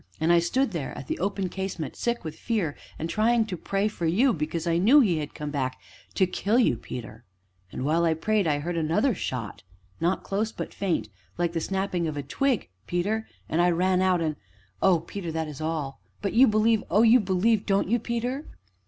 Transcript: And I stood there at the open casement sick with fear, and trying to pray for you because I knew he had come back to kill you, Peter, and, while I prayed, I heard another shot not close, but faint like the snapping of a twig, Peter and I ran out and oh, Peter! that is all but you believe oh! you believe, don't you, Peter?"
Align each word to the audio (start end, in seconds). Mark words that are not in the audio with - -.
And 0.19 0.33
I 0.33 0.39
stood 0.39 0.71
there 0.71 0.97
at 0.97 1.05
the 1.05 1.19
open 1.19 1.47
casement 1.47 1.95
sick 1.95 2.23
with 2.23 2.33
fear, 2.35 2.75
and 2.97 3.07
trying 3.07 3.45
to 3.45 3.55
pray 3.55 3.87
for 3.87 4.07
you 4.07 4.33
because 4.33 4.65
I 4.65 4.79
knew 4.79 4.99
he 4.99 5.19
had 5.19 5.35
come 5.35 5.51
back 5.51 5.79
to 6.15 6.25
kill 6.25 6.57
you, 6.57 6.75
Peter, 6.75 7.23
and, 7.71 7.85
while 7.85 8.03
I 8.03 8.15
prayed, 8.15 8.47
I 8.47 8.57
heard 8.57 8.75
another 8.75 9.13
shot 9.13 9.61
not 9.99 10.23
close, 10.23 10.51
but 10.51 10.73
faint 10.73 11.09
like 11.37 11.53
the 11.53 11.61
snapping 11.61 12.07
of 12.07 12.17
a 12.17 12.23
twig, 12.23 12.69
Peter 12.87 13.27
and 13.47 13.61
I 13.61 13.69
ran 13.69 14.01
out 14.01 14.21
and 14.21 14.37
oh, 14.81 15.01
Peter! 15.01 15.31
that 15.33 15.47
is 15.47 15.61
all 15.61 16.01
but 16.19 16.33
you 16.33 16.47
believe 16.47 16.83
oh! 16.89 17.03
you 17.03 17.19
believe, 17.19 17.67
don't 17.67 17.87
you, 17.87 17.99
Peter?" 17.99 18.45